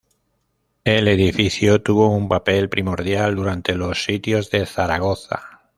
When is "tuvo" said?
1.83-2.07